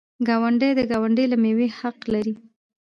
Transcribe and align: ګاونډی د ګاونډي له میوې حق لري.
ګاونډی 0.27 0.71
د 0.75 0.81
ګاونډي 0.91 1.25
له 1.31 1.37
میوې 1.43 1.67
حق 1.79 1.99
لري. 2.13 2.33